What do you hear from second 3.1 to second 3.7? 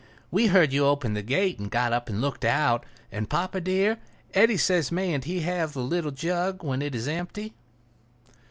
And, papa